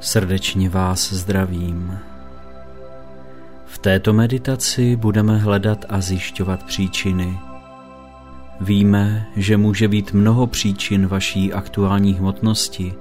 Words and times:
Srdečně 0.00 0.68
vás 0.68 1.12
zdravím. 1.12 1.98
V 3.66 3.78
této 3.78 4.12
meditaci 4.12 4.96
budeme 4.96 5.38
hledat 5.38 5.84
a 5.88 6.00
zjišťovat 6.00 6.62
příčiny. 6.62 7.38
Víme, 8.60 9.26
že 9.36 9.56
může 9.56 9.88
být 9.88 10.12
mnoho 10.12 10.46
příčin 10.46 11.06
vaší 11.06 11.52
aktuální 11.52 12.14
hmotnosti 12.14 12.94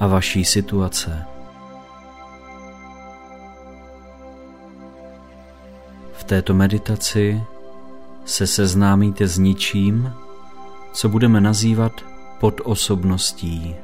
a 0.00 0.06
vaší 0.06 0.44
situace. 0.44 1.24
V 6.12 6.24
této 6.24 6.54
meditaci 6.54 7.42
se 8.24 8.46
seznámíte 8.46 9.26
s 9.26 9.38
ničím, 9.38 10.12
co 10.92 11.08
budeme 11.08 11.40
nazývat 11.40 11.92
podosobností. 12.40 13.76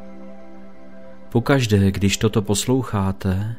Pokaždé, 1.31 1.91
když 1.91 2.17
toto 2.17 2.43
posloucháte, 2.43 3.55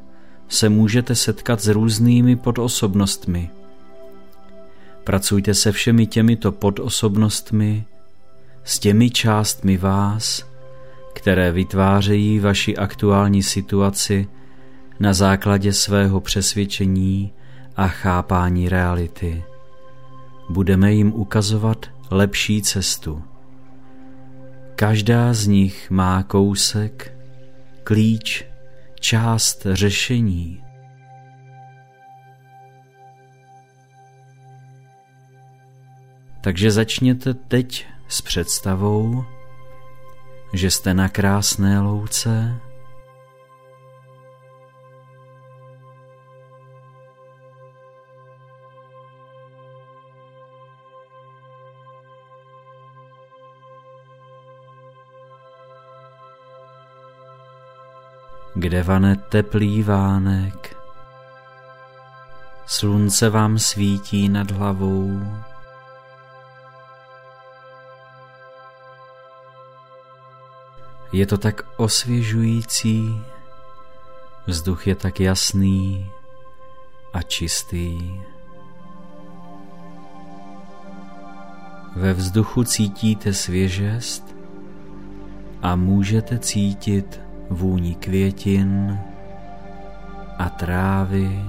se 0.47 0.69
můžete 0.69 1.15
setkat 1.15 1.61
s 1.61 1.67
různými 1.67 2.35
podosobnostmi. 2.35 3.49
Pracujte 5.03 5.53
se 5.53 5.71
všemi 5.71 6.05
těmito 6.05 6.51
podosobnostmi, 6.51 7.85
s 8.63 8.79
těmi 8.79 9.09
částmi 9.09 9.77
vás, 9.77 10.45
které 11.13 11.51
vytvářejí 11.51 12.39
vaši 12.39 12.77
aktuální 12.77 13.43
situaci 13.43 14.27
na 14.99 15.13
základě 15.13 15.73
svého 15.73 16.19
přesvědčení 16.19 17.31
a 17.75 17.87
chápání 17.87 18.69
reality. 18.69 19.43
Budeme 20.49 20.93
jim 20.93 21.13
ukazovat 21.13 21.85
lepší 22.11 22.61
cestu. 22.61 23.23
Každá 24.75 25.33
z 25.33 25.47
nich 25.47 25.91
má 25.91 26.23
kousek, 26.23 27.18
klíč, 27.83 28.45
část 28.99 29.67
řešení. 29.71 30.63
Takže 36.41 36.71
začněte 36.71 37.33
teď 37.33 37.87
s 38.07 38.21
představou, 38.21 39.25
že 40.53 40.71
jste 40.71 40.93
na 40.93 41.09
krásné 41.09 41.79
louce, 41.79 42.59
kde 58.59 58.83
vane 58.83 59.15
teplý 59.15 59.83
vánek. 59.83 60.75
Slunce 62.65 63.29
vám 63.29 63.59
svítí 63.59 64.29
nad 64.29 64.51
hlavou. 64.51 65.21
Je 71.11 71.25
to 71.25 71.37
tak 71.37 71.61
osvěžující, 71.77 73.23
vzduch 74.47 74.87
je 74.87 74.95
tak 74.95 75.19
jasný 75.19 76.11
a 77.13 77.21
čistý. 77.21 78.21
Ve 81.95 82.13
vzduchu 82.13 82.63
cítíte 82.63 83.33
svěžest 83.33 84.35
a 85.61 85.75
můžete 85.75 86.39
cítit 86.39 87.28
vůni 87.49 87.95
květin 87.95 88.99
a 90.37 90.49
trávy 90.49 91.45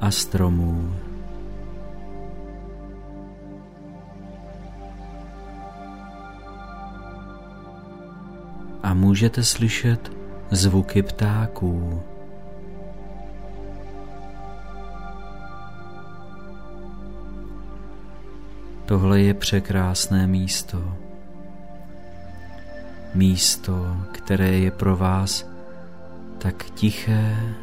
a 0.00 0.10
stromů. 0.10 0.94
A 8.82 8.94
můžete 8.94 9.44
slyšet 9.44 10.12
zvuky 10.50 11.02
ptáků. 11.02 12.02
Tohle 18.86 19.20
je 19.20 19.34
překrásné 19.34 20.26
místo 20.26 21.11
místo, 23.14 23.96
které 24.12 24.50
je 24.50 24.70
pro 24.70 24.96
vás 24.96 25.48
tak 26.38 26.64
tiché 26.64 27.54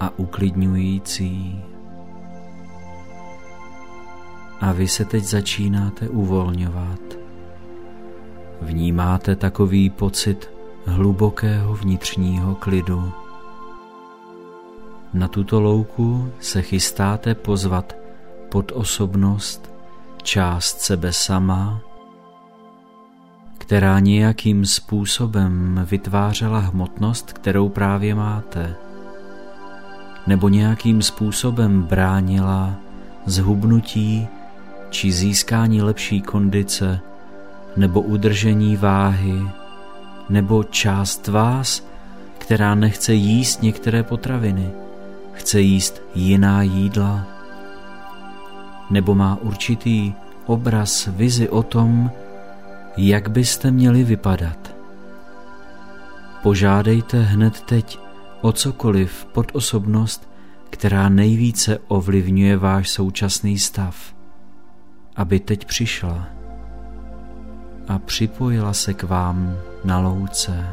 a 0.00 0.18
uklidňující. 0.18 1.64
A 4.60 4.72
vy 4.72 4.88
se 4.88 5.04
teď 5.04 5.24
začínáte 5.24 6.08
uvolňovat. 6.08 7.00
Vnímáte 8.62 9.36
takový 9.36 9.90
pocit 9.90 10.50
hlubokého 10.86 11.74
vnitřního 11.74 12.54
klidu. 12.54 13.12
Na 15.14 15.28
tuto 15.28 15.60
louku 15.60 16.32
se 16.40 16.62
chystáte 16.62 17.34
pozvat 17.34 17.96
pod 18.48 18.72
osobnost 18.74 19.74
část 20.22 20.80
sebe 20.80 21.12
sama, 21.12 21.80
která 23.68 24.00
nějakým 24.00 24.66
způsobem 24.66 25.80
vytvářela 25.90 26.58
hmotnost, 26.58 27.32
kterou 27.32 27.68
právě 27.68 28.14
máte, 28.14 28.74
nebo 30.26 30.48
nějakým 30.48 31.02
způsobem 31.02 31.82
bránila 31.82 32.74
zhubnutí 33.26 34.28
či 34.90 35.12
získání 35.12 35.82
lepší 35.82 36.20
kondice, 36.20 37.00
nebo 37.76 38.00
udržení 38.00 38.76
váhy, 38.76 39.42
nebo 40.28 40.64
část 40.64 41.28
vás, 41.28 41.86
která 42.38 42.74
nechce 42.74 43.14
jíst 43.14 43.62
některé 43.62 44.02
potraviny, 44.02 44.70
chce 45.32 45.60
jíst 45.60 46.02
jiná 46.14 46.62
jídla, 46.62 47.26
nebo 48.90 49.14
má 49.14 49.38
určitý 49.42 50.12
obraz, 50.46 51.06
vizi 51.06 51.48
o 51.48 51.62
tom, 51.62 52.10
jak 52.98 53.30
byste 53.30 53.70
měli 53.70 54.04
vypadat. 54.04 54.74
Požádejte 56.42 57.22
hned 57.22 57.60
teď 57.60 57.98
o 58.40 58.52
cokoliv 58.52 59.24
pod 59.24 59.50
osobnost, 59.54 60.30
která 60.70 61.08
nejvíce 61.08 61.78
ovlivňuje 61.88 62.56
váš 62.56 62.90
současný 62.90 63.58
stav, 63.58 64.14
aby 65.16 65.40
teď 65.40 65.64
přišla 65.64 66.26
a 67.88 67.98
připojila 67.98 68.72
se 68.72 68.94
k 68.94 69.02
vám 69.02 69.56
na 69.84 69.98
louce. 69.98 70.66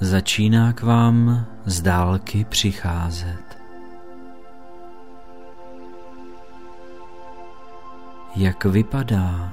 Začíná 0.00 0.72
k 0.72 0.82
vám 0.82 1.46
z 1.64 1.82
dálky 1.82 2.44
přicházet. 2.44 3.58
Jak 8.36 8.64
vypadá 8.64 9.52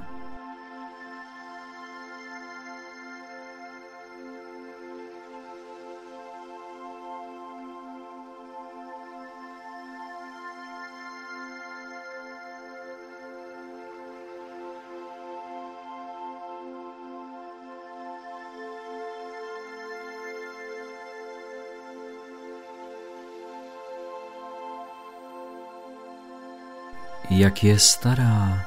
jak 27.32 27.64
je 27.64 27.80
stará 27.80 28.66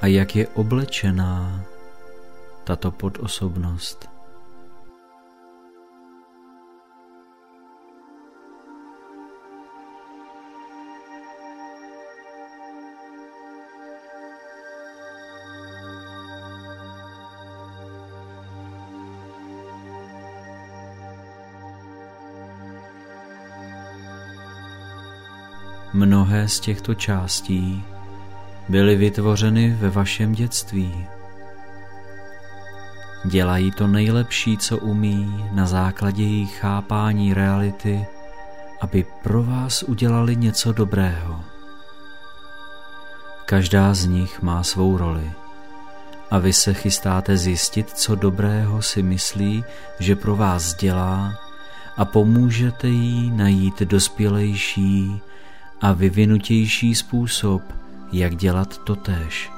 a 0.00 0.06
jak 0.06 0.36
je 0.36 0.48
oblečená 0.48 1.64
tato 2.64 2.90
podosobnost. 2.90 4.13
Mnohé 25.94 26.48
z 26.48 26.60
těchto 26.60 26.94
částí 26.94 27.84
byly 28.68 28.96
vytvořeny 28.96 29.76
ve 29.80 29.90
vašem 29.90 30.32
dětství. 30.32 31.06
Dělají 33.24 33.70
to 33.70 33.86
nejlepší, 33.86 34.58
co 34.58 34.78
umí 34.78 35.44
na 35.52 35.66
základě 35.66 36.22
jejich 36.22 36.58
chápání 36.58 37.34
reality, 37.34 38.06
aby 38.80 39.06
pro 39.22 39.42
vás 39.42 39.82
udělali 39.82 40.36
něco 40.36 40.72
dobrého. 40.72 41.44
Každá 43.46 43.94
z 43.94 44.06
nich 44.06 44.42
má 44.42 44.62
svou 44.62 44.96
roli 44.96 45.32
a 46.30 46.38
vy 46.38 46.52
se 46.52 46.74
chystáte 46.74 47.36
zjistit, 47.36 47.90
co 47.90 48.14
dobrého 48.14 48.82
si 48.82 49.02
myslí, 49.02 49.64
že 49.98 50.16
pro 50.16 50.36
vás 50.36 50.74
dělá 50.74 51.38
a 51.96 52.04
pomůžete 52.04 52.88
jí 52.88 53.30
najít 53.30 53.82
dospělejší 53.82 55.22
a 55.80 55.92
vyvinutější 55.92 56.94
způsob, 56.94 57.62
jak 58.12 58.36
dělat 58.36 58.78
totéž. 58.78 59.50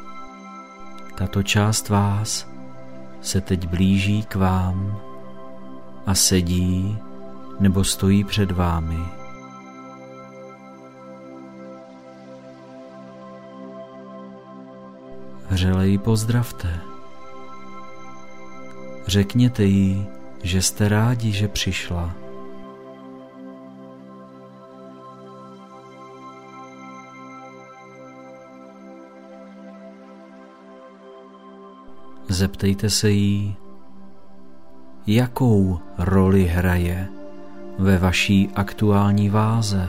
Tato 1.14 1.42
část 1.42 1.88
vás 1.88 2.50
se 3.20 3.40
teď 3.40 3.68
blíží 3.68 4.22
k 4.22 4.34
vám 4.34 4.98
a 6.06 6.14
sedí 6.14 6.98
nebo 7.60 7.84
stojí 7.84 8.24
před 8.24 8.50
vámi. 8.50 8.98
Vřele 15.50 15.88
ji 15.88 15.98
pozdravte. 15.98 16.80
Řekněte 19.06 19.64
jí, 19.64 20.06
že 20.42 20.62
jste 20.62 20.88
rádi, 20.88 21.32
že 21.32 21.48
přišla. 21.48 22.25
Zeptejte 32.28 32.90
se 32.90 33.10
jí, 33.10 33.56
jakou 35.06 35.78
roli 35.98 36.44
hraje 36.44 37.08
ve 37.78 37.98
vaší 37.98 38.50
aktuální 38.54 39.30
váze 39.30 39.88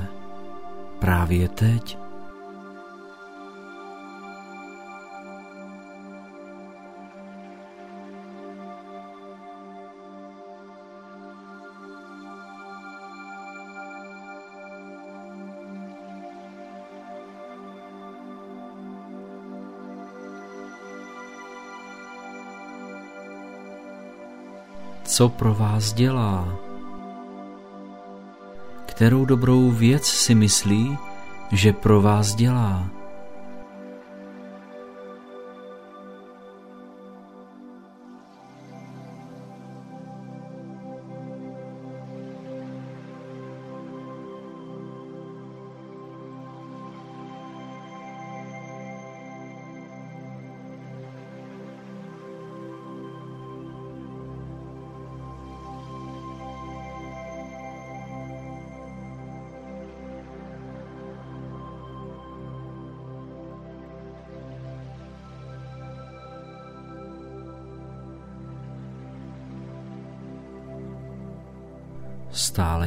právě 1.00 1.48
teď. 1.48 2.06
Co 25.07 25.30
pro 25.30 25.54
vás 25.54 25.94
dělá. 25.94 26.56
Kterou 28.86 29.25
dobrou 29.25 29.71
věc 29.71 30.06
si 30.06 30.36
myslí, 30.36 30.98
že 31.51 31.74
pro 31.74 32.01
vás 32.01 32.36
dělá. 32.36 32.96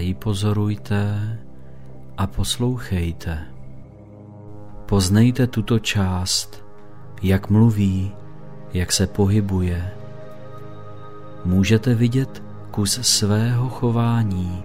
Stále 0.01 0.09
ji 0.09 0.15
pozorujte 0.15 1.37
a 2.17 2.27
poslouchejte. 2.27 3.53
Poznejte 4.89 5.47
tuto 5.47 5.79
část, 5.79 6.65
jak 7.23 7.51
mluví, 7.51 8.13
jak 8.73 8.93
se 8.93 9.07
pohybuje. 9.07 9.93
Můžete 11.45 11.95
vidět 11.95 12.43
kus 12.71 12.97
svého 13.03 13.69
chování, 13.69 14.63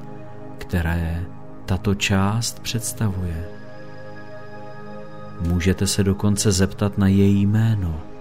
které 0.58 1.26
tato 1.66 1.96
část 1.96 2.60
představuje. 2.60 3.48
Můžete 5.42 5.88
se 5.88 6.04
dokonce 6.04 6.52
zeptat 6.52 6.98
na 6.98 7.08
její 7.08 7.46
jméno. 7.46 8.15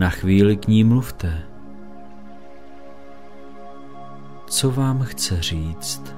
Na 0.00 0.10
chvíli 0.10 0.56
k 0.56 0.68
ní 0.68 0.84
mluvte. 0.84 1.42
Co 4.46 4.70
vám 4.70 5.02
chce 5.02 5.42
říct? 5.42 6.14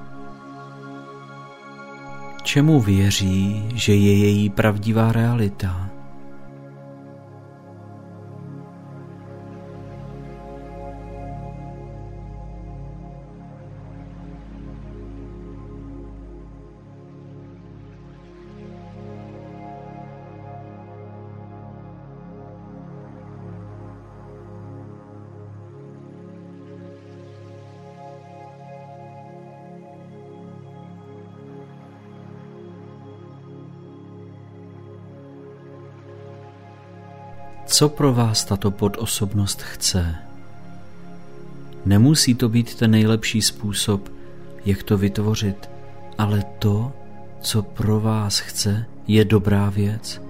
Čemu 2.43 2.81
věří, 2.81 3.69
že 3.75 3.95
je 3.95 4.17
její 4.17 4.49
pravdivá 4.49 5.11
realita? 5.11 5.89
Co 37.73 37.89
pro 37.89 38.13
vás 38.13 38.45
tato 38.45 38.71
podosobnost 38.71 39.61
chce? 39.61 40.15
Nemusí 41.85 42.35
to 42.35 42.49
být 42.49 42.75
ten 42.75 42.91
nejlepší 42.91 43.41
způsob, 43.41 44.09
jak 44.65 44.83
to 44.83 44.97
vytvořit, 44.97 45.69
ale 46.17 46.43
to, 46.59 46.91
co 47.41 47.61
pro 47.61 47.99
vás 47.99 48.39
chce, 48.39 48.85
je 49.07 49.25
dobrá 49.25 49.69
věc. 49.69 50.21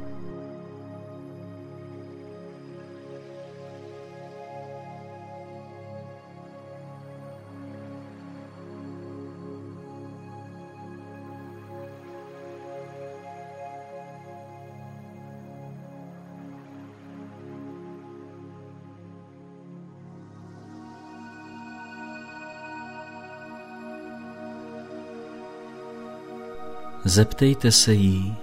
Zeptejte 27.13 27.71
se 27.71 27.93
jí, 27.93 28.35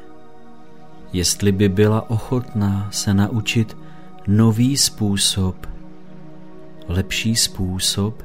jestli 1.12 1.53
by 1.53 1.69
byla 1.69 2.11
ochotná 2.11 2.89
se 2.91 3.15
naučit 3.15 3.77
nový 4.27 4.77
způsob, 4.77 5.67
lepší 6.89 7.37
způsob, 7.37 8.23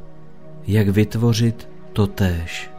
jak 0.68 0.90
vytvořit 0.90 1.70
totéž. 1.94 2.70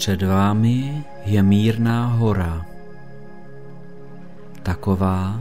Před 0.00 0.22
vámi 0.22 1.04
je 1.24 1.42
mírná 1.42 2.06
hora, 2.06 2.66
taková, 4.62 5.40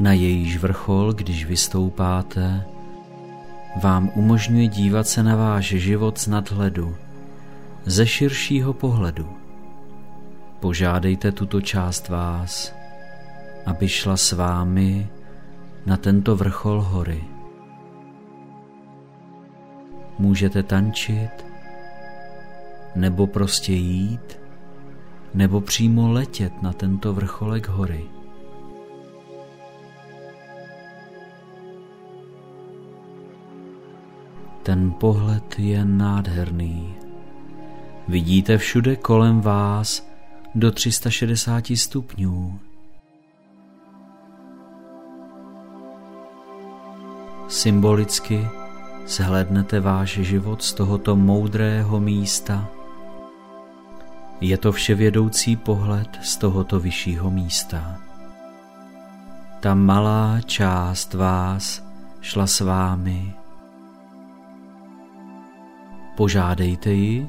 na 0.00 0.12
jejíž 0.12 0.58
vrchol, 0.58 1.12
když 1.12 1.44
vystoupáte, 1.44 2.64
vám 3.82 4.10
umožňuje 4.14 4.68
dívat 4.68 5.08
se 5.08 5.22
na 5.22 5.36
váš 5.36 5.64
život 5.64 6.18
z 6.18 6.26
nadhledu, 6.26 6.96
ze 7.84 8.06
širšího 8.06 8.72
pohledu. 8.72 9.28
Požádejte 10.60 11.32
tuto 11.32 11.60
část 11.60 12.08
vás, 12.08 12.74
aby 13.66 13.88
šla 13.88 14.16
s 14.16 14.32
vámi 14.32 15.08
na 15.86 15.96
tento 15.96 16.36
vrchol 16.36 16.80
hory. 16.80 17.24
Můžete 20.18 20.62
tančit, 20.62 21.47
nebo 22.98 23.26
prostě 23.26 23.72
jít, 23.72 24.40
nebo 25.34 25.60
přímo 25.60 26.12
letět 26.12 26.62
na 26.62 26.72
tento 26.72 27.14
vrcholek 27.14 27.68
hory. 27.68 28.04
Ten 34.62 34.92
pohled 34.92 35.58
je 35.58 35.84
nádherný. 35.84 36.94
Vidíte 38.08 38.58
všude 38.58 38.96
kolem 38.96 39.40
vás 39.40 40.08
do 40.54 40.72
360 40.72 41.64
stupňů. 41.74 42.58
Symbolicky 47.48 48.48
zhlédnete 49.06 49.80
váš 49.80 50.10
život 50.10 50.62
z 50.62 50.72
tohoto 50.72 51.16
moudrého 51.16 52.00
místa. 52.00 52.77
Je 54.40 54.58
to 54.58 54.72
vševědoucí 54.72 55.56
pohled 55.56 56.18
z 56.22 56.36
tohoto 56.36 56.80
vyššího 56.80 57.30
místa. 57.30 58.00
Ta 59.60 59.74
malá 59.74 60.40
část 60.40 61.14
vás 61.14 61.84
šla 62.20 62.46
s 62.46 62.60
vámi. 62.60 63.34
Požádejte 66.16 66.90
ji, 66.90 67.28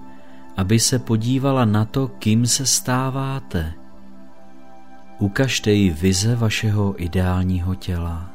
aby 0.58 0.80
se 0.80 1.00
podívala 1.00 1.66
na 1.66 1.86
to, 1.86 2.08
kým 2.08 2.48
se 2.48 2.66
stáváte. 2.66 3.74
Ukažte 5.20 5.72
jí 5.72 5.90
vize 5.90 6.36
vašeho 6.36 7.04
ideálního 7.04 7.76
těla 7.76 8.30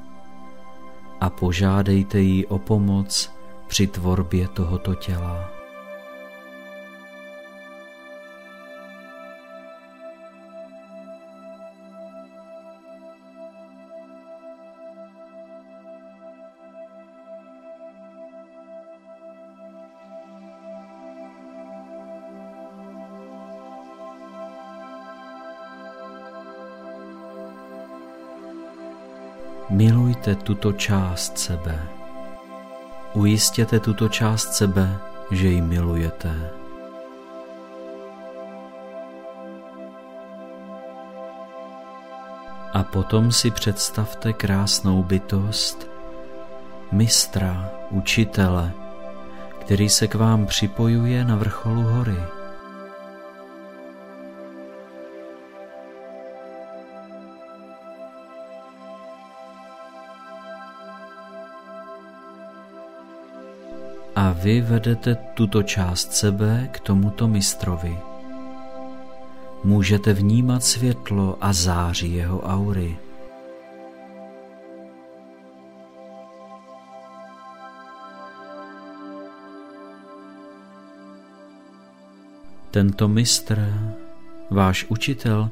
a 1.21 1.31
požádejte 1.31 2.19
ji 2.19 2.47
o 2.47 2.59
pomoc 2.59 3.33
při 3.69 3.87
tvorbě 3.87 4.49
tohoto 4.49 4.95
těla. 4.95 5.63
Milujte 30.25 30.45
tuto 30.45 30.73
část 30.73 31.38
sebe. 31.38 31.88
Ujistěte 33.12 33.81
tuto 33.81 34.09
část 34.09 34.54
sebe, 34.54 34.99
že 35.31 35.49
ji 35.49 35.61
milujete. 35.61 36.50
A 42.73 42.83
potom 42.83 43.33
si 43.33 43.50
představte 43.50 44.33
krásnou 44.33 45.02
bytost, 45.02 45.90
mistra, 46.93 47.71
učitele, 47.90 48.73
který 49.61 49.88
se 49.88 50.09
k 50.09 50.14
vám 50.14 50.47
připojuje 50.47 51.25
na 51.25 51.37
vrcholu 51.37 51.83
hory. 51.83 52.43
Vy 64.44 64.60
vedete 64.60 65.16
tuto 65.32 65.62
část 65.62 66.12
sebe 66.12 66.68
k 66.72 66.80
tomuto 66.80 67.28
mistrovi. 67.28 67.96
Můžete 69.64 70.12
vnímat 70.12 70.64
světlo 70.64 71.38
a 71.40 71.52
září 71.52 72.14
jeho 72.14 72.40
aury. 72.40 72.98
Tento 82.70 83.08
mistr, 83.08 83.72
váš 84.50 84.86
učitel, 84.88 85.50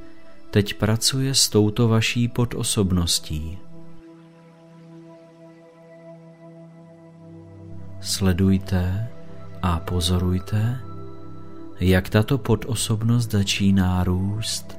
teď 0.51 0.75
pracuje 0.75 1.35
s 1.35 1.49
touto 1.49 1.89
vaší 1.89 2.29
podosobností. 2.29 3.59
Sledujte 8.03 9.09
a 9.63 9.79
pozorujte, 9.79 10.81
jak 11.81 12.09
tato 12.09 12.39
podosobnost 12.39 13.31
začíná 13.31 14.05
růst, 14.05 14.79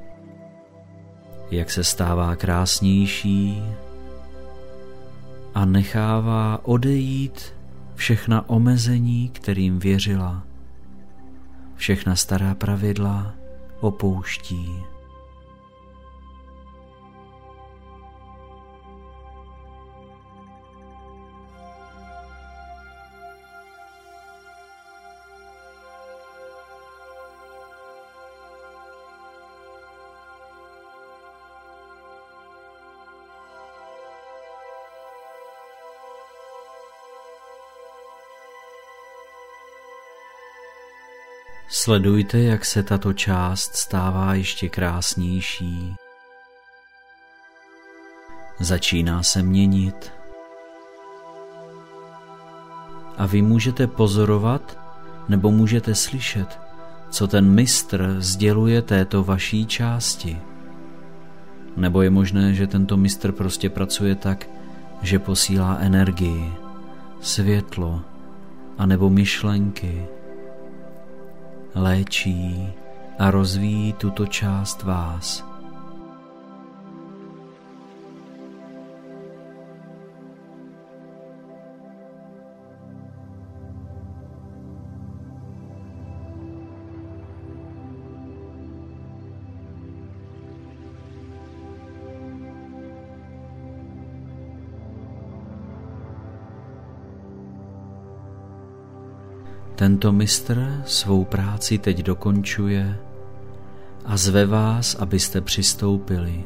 jak 1.51 1.71
se 1.71 1.83
stává 1.83 2.35
krásnější 2.35 3.63
a 5.55 5.65
nechává 5.65 6.59
odejít 6.63 7.53
všechna 7.95 8.49
omezení, 8.49 9.29
kterým 9.29 9.79
věřila. 9.79 10.43
Všechna 11.75 12.15
stará 12.15 12.55
pravidla 12.55 13.33
opouští. 13.79 14.92
Sledujte, 41.83 42.39
jak 42.39 42.65
se 42.65 42.83
tato 42.83 43.13
část 43.13 43.75
stává 43.75 44.33
ještě 44.33 44.69
krásnější. 44.69 45.93
Začíná 48.59 49.23
se 49.23 49.43
měnit. 49.43 50.11
A 53.17 53.25
vy 53.25 53.41
můžete 53.41 53.87
pozorovat 53.87 54.79
nebo 55.29 55.51
můžete 55.51 55.95
slyšet, 55.95 56.59
co 57.09 57.27
ten 57.27 57.49
mistr 57.49 58.15
sděluje 58.19 58.81
této 58.81 59.23
vaší 59.23 59.65
části. 59.65 60.39
Nebo 61.77 62.01
je 62.01 62.09
možné, 62.09 62.53
že 62.53 62.67
tento 62.67 62.97
mistr 62.97 63.31
prostě 63.31 63.69
pracuje 63.69 64.15
tak, 64.15 64.49
že 65.01 65.19
posílá 65.19 65.77
energii, 65.79 66.53
světlo, 67.21 68.01
anebo 68.77 69.09
myšlenky, 69.09 70.07
léčí 71.75 72.73
a 73.19 73.31
rozvíjí 73.31 73.93
tuto 73.93 74.25
část 74.25 74.83
vás. 74.83 75.52
Tento 99.83 100.11
mistr 100.11 100.81
svou 100.85 101.25
práci 101.25 101.77
teď 101.77 102.03
dokončuje 102.03 102.99
a 104.05 104.17
zve 104.17 104.45
vás, 104.45 104.95
abyste 104.95 105.41
přistoupili. 105.41 106.43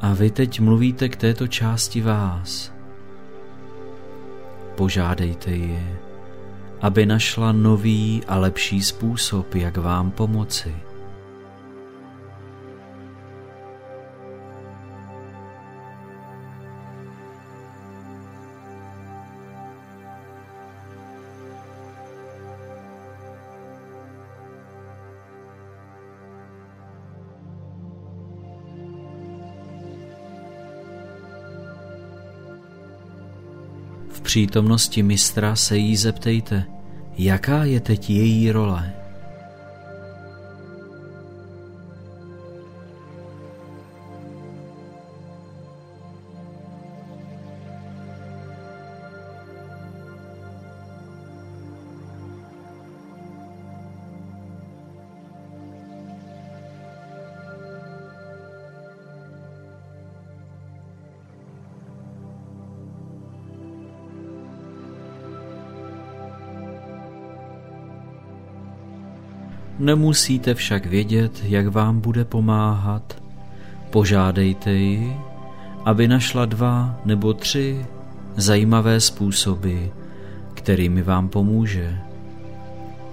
A 0.00 0.14
vy 0.14 0.30
teď 0.30 0.60
mluvíte 0.60 1.08
k 1.08 1.16
této 1.16 1.46
části 1.46 2.00
vás. 2.00 2.72
požádejte 4.74 5.50
ji, 5.50 5.98
aby 6.80 7.06
našla 7.06 7.52
nový 7.52 8.22
a 8.28 8.38
lepší 8.38 8.82
způsob, 8.82 9.54
jak 9.54 9.76
vám 9.76 10.10
pomoci. 10.10 10.74
Přítomnosti 34.36 35.02
mistra 35.02 35.56
se 35.56 35.76
jí 35.76 35.96
zeptejte, 35.96 36.64
jaká 37.18 37.64
je 37.64 37.80
teď 37.80 38.10
její 38.10 38.52
role. 38.52 38.95
Nemusíte 69.78 70.54
však 70.54 70.86
vědět, 70.86 71.42
jak 71.44 71.66
vám 71.66 72.00
bude 72.00 72.24
pomáhat. 72.24 73.22
Požádejte 73.90 74.72
ji, 74.72 75.16
aby 75.84 76.08
našla 76.08 76.46
dva 76.46 77.00
nebo 77.04 77.34
tři 77.34 77.86
zajímavé 78.36 79.00
způsoby, 79.00 79.76
kterými 80.54 81.02
vám 81.02 81.28
pomůže. 81.28 81.98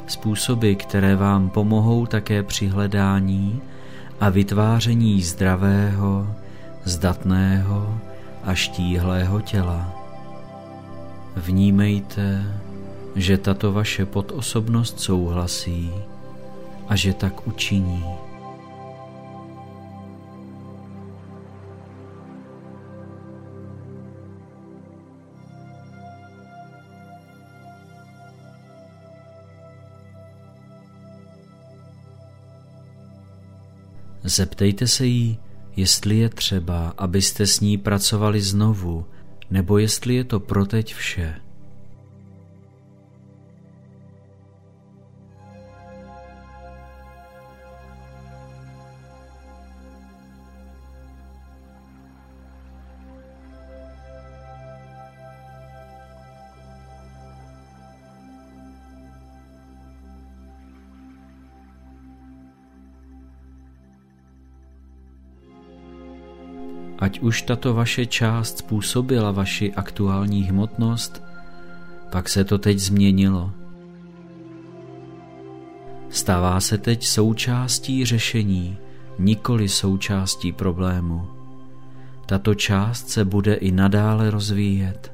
Způsoby, 0.08 0.74
které 0.74 1.16
vám 1.16 1.50
pomohou 1.50 2.06
také 2.06 2.44
při 2.44 2.68
hledání 2.68 3.62
a 4.20 4.30
vytváření 4.30 5.22
zdravého, 5.22 6.28
zdatného 6.84 7.98
a 8.44 8.54
štíhlého 8.54 9.42
těla. 9.42 9.94
Vnímejte, 11.36 12.44
že 13.16 13.38
tato 13.38 13.74
vaše 13.74 14.06
podosobnost 14.06 15.00
souhlasí 15.00 15.92
a 16.88 16.96
že 16.96 17.14
tak 17.14 17.48
učiní. 17.48 18.04
Zeptejte 34.24 34.88
se 34.88 35.06
jí, 35.06 35.40
jestli 35.76 36.18
je 36.18 36.30
třeba, 36.30 36.94
abyste 36.98 37.48
s 37.48 37.60
ní 37.60 37.78
pracovali 37.78 38.42
znovu, 38.42 39.06
nebo 39.52 39.78
jestli 39.78 40.16
je 40.16 40.24
to 40.24 40.40
pro 40.40 40.66
teď 40.66 40.94
vše. 40.94 41.36
Ať 67.04 67.20
už 67.20 67.42
tato 67.42 67.74
vaše 67.74 68.06
část 68.06 68.58
způsobila 68.58 69.32
vaši 69.32 69.74
aktuální 69.74 70.44
hmotnost, 70.44 71.24
pak 72.12 72.30
se 72.30 72.44
to 72.44 72.58
teď 72.58 72.80
změnilo. 72.80 73.52
Stává 76.10 76.60
se 76.60 76.78
teď 76.78 77.06
součástí 77.06 78.06
řešení, 78.06 78.78
nikoli 79.20 79.70
součástí 79.70 80.52
problému. 80.52 81.28
Tato 82.26 82.56
část 82.56 83.10
se 83.10 83.26
bude 83.26 83.54
i 83.54 83.72
nadále 83.72 84.32
rozvíjet. 84.32 85.14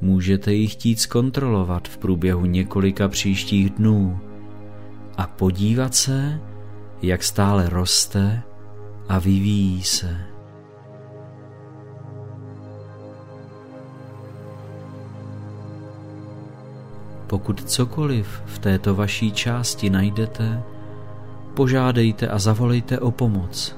Můžete 0.00 0.52
ji 0.52 0.68
chtít 0.68 1.00
zkontrolovat 1.00 1.88
v 1.88 1.98
průběhu 1.98 2.44
několika 2.44 3.08
příštích 3.08 3.70
dnů 3.70 4.20
a 5.16 5.26
podívat 5.26 5.94
se, 5.94 6.40
jak 7.02 7.22
stále 7.22 7.68
roste 7.68 8.42
a 9.08 9.18
vyvíjí 9.18 9.82
se. 9.82 10.33
Pokud 17.34 17.70
cokoliv 17.70 18.42
v 18.46 18.58
této 18.58 18.94
vaší 18.94 19.32
části 19.32 19.90
najdete, 19.90 20.62
požádejte 21.54 22.28
a 22.28 22.38
zavolejte 22.38 22.98
o 22.98 23.10
pomoc. 23.10 23.76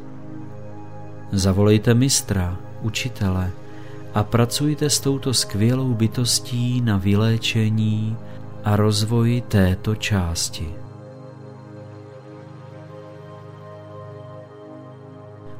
Zavolejte 1.32 1.94
mistra, 1.94 2.56
učitele 2.82 3.50
a 4.14 4.22
pracujte 4.22 4.90
s 4.90 5.00
touto 5.00 5.34
skvělou 5.34 5.94
bytostí 5.94 6.80
na 6.80 6.96
vyléčení 6.96 8.16
a 8.64 8.76
rozvoji 8.76 9.40
této 9.40 9.94
části. 9.94 10.68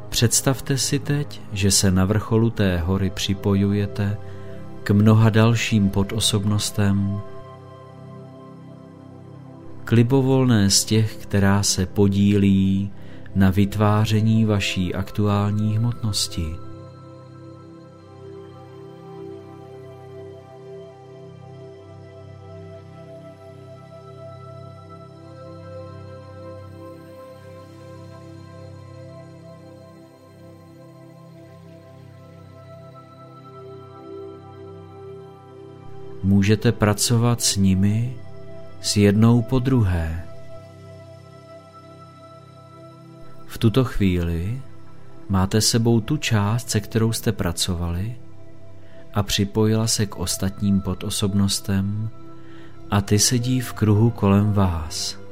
Představte 0.08 0.78
si 0.78 0.98
teď, 0.98 1.40
že 1.52 1.70
se 1.70 1.90
na 1.90 2.04
vrcholu 2.04 2.50
té 2.50 2.78
hory 2.78 3.10
připojujete 3.10 4.18
k 4.82 4.90
mnoha 4.90 5.30
dalším 5.30 5.90
podosobnostem, 5.90 7.20
k 9.86 9.92
libovolné 9.92 10.70
z 10.70 10.84
těch, 10.84 11.16
která 11.16 11.62
se 11.62 11.86
podílí 11.86 12.90
na 13.34 13.50
vytváření 13.50 14.44
vaší 14.44 14.94
aktuální 14.94 15.76
hmotnosti. 15.76 16.46
Můžete 36.22 36.72
pracovat 36.72 37.42
s 37.42 37.56
nimi 37.56 38.25
s 38.86 38.96
jednou 38.96 39.42
po 39.42 39.58
druhé. 39.58 40.24
V 43.46 43.58
tuto 43.58 43.84
chvíli 43.84 44.62
máte 45.28 45.60
sebou 45.60 46.00
tu 46.00 46.16
část, 46.16 46.70
se 46.70 46.80
kterou 46.80 47.12
jste 47.12 47.32
pracovali 47.32 48.16
a 49.14 49.22
připojila 49.22 49.86
se 49.86 50.06
k 50.06 50.16
ostatním 50.16 50.80
podosobnostem 50.80 52.10
a 52.90 53.00
ty 53.00 53.18
sedí 53.18 53.60
v 53.60 53.72
kruhu 53.72 54.10
kolem 54.10 54.52
vás. 54.52 55.25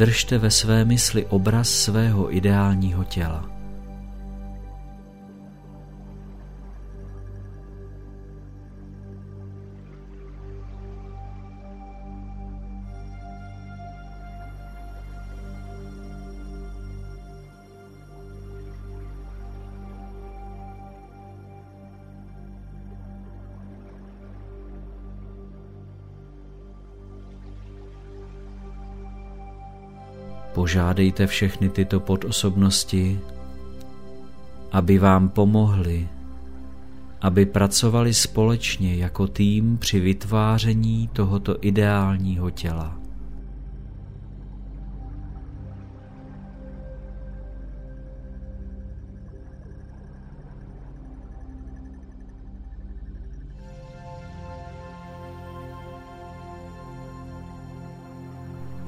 Držte 0.00 0.38
ve 0.38 0.50
své 0.50 0.84
mysli 0.84 1.26
obraz 1.26 1.68
svého 1.68 2.36
ideálního 2.36 3.04
těla. 3.04 3.59
Požádejte 30.54 31.26
všechny 31.26 31.68
tyto 31.68 32.00
podosobnosti, 32.00 33.20
aby 34.72 34.98
vám 34.98 35.28
pomohli, 35.28 36.08
aby 37.20 37.46
pracovali 37.46 38.14
společně 38.14 38.96
jako 38.96 39.26
tým 39.26 39.78
při 39.78 40.00
vytváření 40.00 41.10
tohoto 41.12 41.56
ideálního 41.60 42.50
těla. 42.50 42.99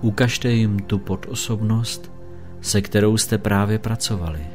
Ukažte 0.03 0.53
jim 0.53 0.79
tu 0.79 0.99
podosobnost, 0.99 2.13
se 2.61 2.83
kterou 2.83 3.17
jste 3.17 3.39
právě 3.39 3.79
pracovali. 3.79 4.47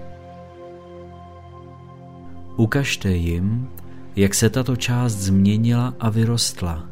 Ukažte 2.56 3.12
jim, 3.12 3.68
jak 4.16 4.36
se 4.36 4.50
tato 4.50 4.76
část 4.76 5.14
změnila 5.14 5.94
a 6.00 6.10
vyrostla. 6.10 6.90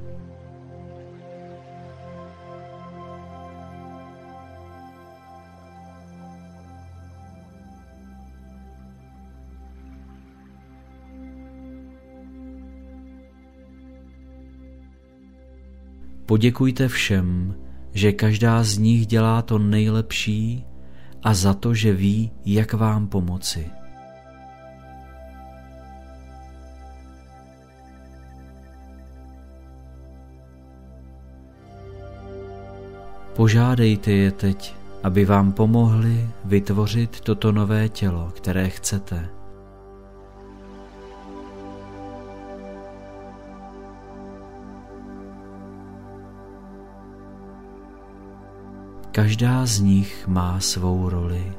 Poděkujte 16.26 16.88
všem, 16.88 17.56
že 17.96 18.12
každá 18.12 18.64
z 18.64 18.78
nich 18.78 19.08
dělá 19.08 19.42
to 19.42 19.60
nejlepší 19.60 20.66
a 21.24 21.34
za 21.34 21.54
to, 21.54 21.74
že 21.74 21.94
ví, 21.94 22.32
jak 22.46 22.74
vám 22.74 23.08
pomoci. 23.08 23.72
Požádejte 33.36 34.12
je 34.12 34.32
teď, 34.32 34.76
aby 35.04 35.26
vám 35.26 35.52
pomohli 35.52 36.30
vytvořit 36.46 37.20
toto 37.20 37.52
nové 37.52 37.90
tělo, 37.90 38.32
které 38.36 38.70
chcete. 38.70 39.30
Každá 49.16 49.66
z 49.66 49.80
nich 49.80 50.28
má 50.28 50.60
svou 50.60 51.10
roli. 51.10 51.54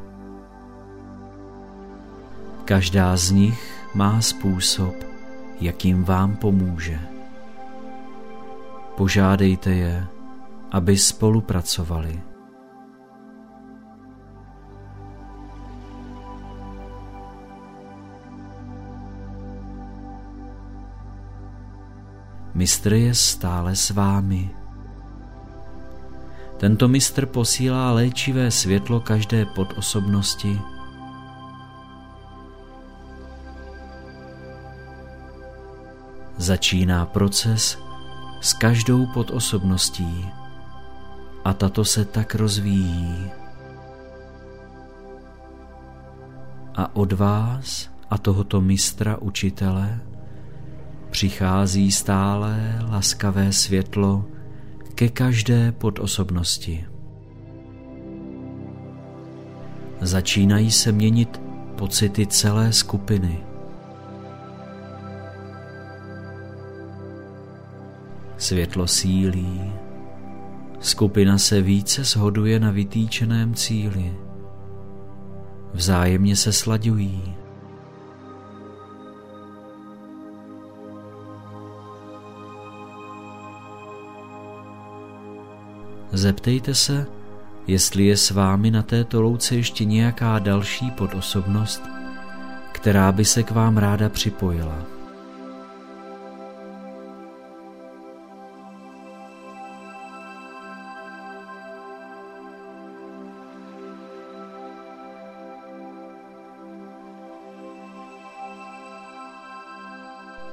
Každá 2.64 3.16
z 3.16 3.30
nich 3.30 3.88
má 3.94 4.20
způsob, 4.20 4.94
jakým 5.60 6.04
vám 6.04 6.36
pomůže. 6.36 7.00
Požádejte 8.96 9.70
je, 9.70 10.06
aby 10.70 10.98
spolupracovali. 10.98 12.22
Mistr 22.54 22.92
je 22.92 23.14
stále 23.14 23.76
s 23.76 23.90
vámi. 23.90 24.65
Tento 26.56 26.88
mistr 26.88 27.26
posílá 27.26 27.92
léčivé 27.92 28.50
světlo 28.50 29.00
každé 29.00 29.44
podosobnosti, 29.44 30.60
Začíná 36.38 37.06
proces 37.06 37.78
s 38.40 38.52
každou 38.52 39.06
podosobností 39.06 40.28
a 41.44 41.52
tato 41.52 41.84
se 41.84 42.04
tak 42.04 42.34
rozvíjí. 42.34 43.30
A 46.74 46.96
od 46.96 47.12
vás 47.12 47.90
a 48.10 48.18
tohoto 48.18 48.60
mistra 48.60 49.16
učitele 49.16 50.00
přichází 51.10 51.92
stále 51.92 52.78
laskavé 52.90 53.52
světlo 53.52 54.24
ke 54.96 55.08
každé 55.08 55.72
podosobnosti. 55.72 56.84
Začínají 60.00 60.70
se 60.70 60.92
měnit 60.92 61.40
pocity 61.76 62.26
celé 62.26 62.72
skupiny. 62.72 63.44
Světlo 68.36 68.86
sílí, 68.86 69.72
skupina 70.80 71.38
se 71.38 71.60
více 71.62 72.04
shoduje 72.04 72.60
na 72.60 72.70
vytýčeném 72.70 73.54
cíli. 73.54 74.16
Vzájemně 75.72 76.36
se 76.36 76.52
slaďují. 76.52 77.45
Zeptejte 86.16 86.74
se, 86.74 87.06
jestli 87.66 88.04
je 88.04 88.16
s 88.16 88.30
vámi 88.30 88.70
na 88.70 88.82
této 88.82 89.22
louce 89.22 89.54
ještě 89.54 89.84
nějaká 89.84 90.38
další 90.38 90.90
podosobnost, 90.90 91.82
která 92.72 93.12
by 93.12 93.24
se 93.24 93.42
k 93.42 93.50
vám 93.50 93.76
ráda 93.76 94.08
připojila. 94.08 94.78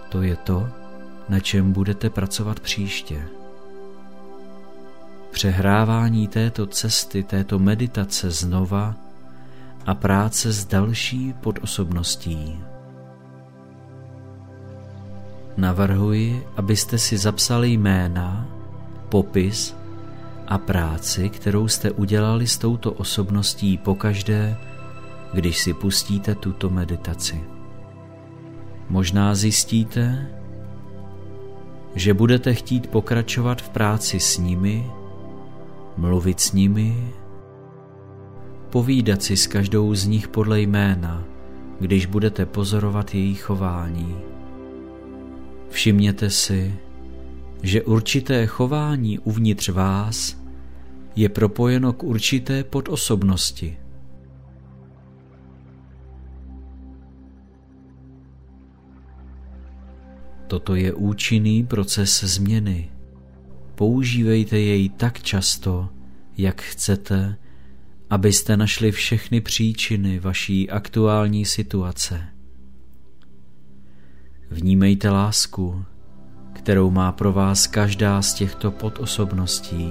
To 0.09 0.21
je 0.21 0.35
to, 0.35 0.69
na 1.29 1.39
čem 1.39 1.73
budete 1.73 2.09
pracovat 2.09 2.59
příště 2.59 3.42
přehrávání 5.33 6.27
této 6.27 6.65
cesty, 6.65 7.23
této 7.23 7.59
meditace 7.59 8.31
znova 8.31 8.95
a 9.85 9.95
práce 9.95 10.51
s 10.51 10.65
další 10.65 11.33
podosobností. 11.41 12.59
Navrhuji, 15.57 16.47
abyste 16.57 16.97
si 16.97 17.17
zapsali 17.17 17.69
jména, 17.69 18.47
popis 19.09 19.75
a 20.47 20.57
práci, 20.57 21.29
kterou 21.29 21.67
jste 21.67 21.91
udělali 21.91 22.47
s 22.47 22.57
touto 22.57 22.91
osobností 22.91 23.77
pokaždé, 23.77 24.57
když 25.33 25.57
si 25.57 25.73
pustíte 25.73 26.35
tuto 26.35 26.69
meditaci. 26.69 27.43
Možná 28.89 29.35
zjistíte, 29.35 30.29
že 31.95 32.13
budete 32.13 32.53
chtít 32.53 32.87
pokračovat 32.87 33.61
v 33.61 33.69
práci 33.69 34.19
s 34.19 34.37
nimi 34.37 34.91
mluvit 35.97 36.39
s 36.39 36.51
nimi, 36.51 37.13
povídat 38.69 39.23
si 39.23 39.37
s 39.37 39.47
každou 39.47 39.95
z 39.95 40.05
nich 40.05 40.27
podle 40.27 40.61
jména, 40.61 41.23
když 41.79 42.05
budete 42.05 42.45
pozorovat 42.45 43.15
jejich 43.15 43.41
chování. 43.41 44.15
Všimněte 45.69 46.29
si, 46.29 46.75
že 47.61 47.83
určité 47.83 48.45
chování 48.45 49.19
uvnitř 49.19 49.69
vás 49.69 50.43
je 51.15 51.29
propojeno 51.29 51.93
k 51.93 52.03
určité 52.03 52.63
podosobnosti. 52.63 53.77
Toto 60.47 60.75
je 60.75 60.93
účinný 60.93 61.65
proces 61.65 62.23
změny. 62.23 62.89
Používejte 63.83 64.59
jej 64.59 64.89
tak 64.89 65.21
často, 65.21 65.89
jak 66.37 66.61
chcete, 66.61 67.37
abyste 68.09 68.57
našli 68.57 68.91
všechny 68.91 69.41
příčiny 69.41 70.19
vaší 70.19 70.69
aktuální 70.69 71.45
situace. 71.45 72.23
Vnímejte 74.49 75.09
lásku, 75.09 75.85
kterou 76.53 76.91
má 76.91 77.11
pro 77.11 77.33
vás 77.33 77.67
každá 77.67 78.21
z 78.21 78.33
těchto 78.33 78.71
podosobností. 78.71 79.89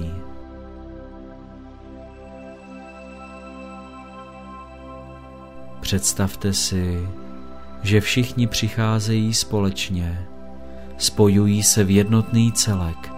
Představte 5.81 6.53
si, 6.53 7.07
že 7.83 8.01
všichni 8.01 8.47
přicházejí 8.47 9.33
společně, 9.33 10.27
spojují 10.97 11.63
se 11.63 11.83
v 11.83 11.89
jednotný 11.91 12.51
celek 12.51 13.12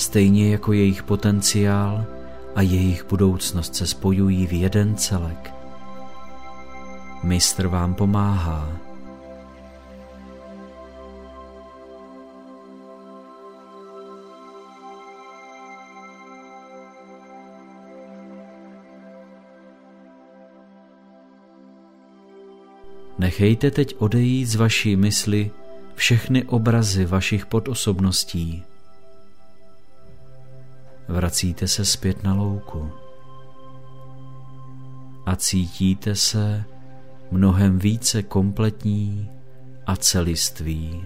stejně 0.00 0.52
jako 0.52 0.72
jejich 0.72 1.02
potenciál 1.02 2.04
a 2.54 2.62
jejich 2.62 3.06
budoucnost 3.08 3.74
se 3.74 3.86
spojují 3.86 4.46
v 4.46 4.52
jeden 4.52 4.96
celek. 4.96 5.54
Mistr 7.22 7.66
vám 7.66 7.94
pomáhá. 7.94 8.76
Nechejte 23.18 23.70
teď 23.70 23.96
odejít 23.98 24.46
z 24.46 24.54
vaší 24.54 24.96
mysli 24.96 25.50
všechny 25.94 26.44
obrazy 26.44 27.04
vašich 27.04 27.46
podosobností. 27.46 28.64
Vracíte 31.10 31.68
se 31.68 31.84
zpět 31.84 32.22
na 32.22 32.34
louku 32.34 32.92
a 35.26 35.36
cítíte 35.36 36.14
se 36.14 36.64
mnohem 37.30 37.78
více 37.78 38.22
kompletní 38.22 39.30
a 39.86 39.96
celiství. 39.96 41.04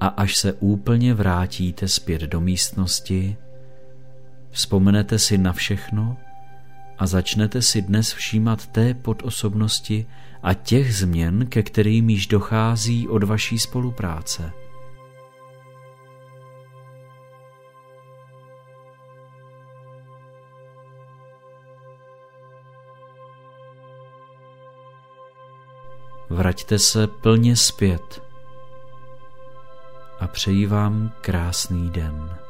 A 0.00 0.06
až 0.06 0.36
se 0.36 0.52
úplně 0.52 1.14
vrátíte 1.14 1.88
zpět 1.88 2.22
do 2.22 2.40
místnosti, 2.40 3.36
Vzpomenete 4.50 5.18
si 5.18 5.38
na 5.38 5.52
všechno 5.52 6.16
a 6.98 7.06
začnete 7.06 7.62
si 7.62 7.82
dnes 7.82 8.12
všímat 8.12 8.66
té 8.66 8.94
podosobnosti 8.94 10.06
a 10.42 10.54
těch 10.54 10.94
změn, 10.94 11.46
ke 11.46 11.62
kterým 11.62 12.10
již 12.10 12.26
dochází 12.26 13.08
od 13.08 13.22
vaší 13.22 13.58
spolupráce. 13.58 14.52
Vraťte 26.30 26.78
se 26.78 27.06
plně 27.06 27.56
zpět 27.56 28.22
a 30.20 30.28
přeji 30.28 30.66
vám 30.66 31.12
krásný 31.20 31.90
den. 31.90 32.45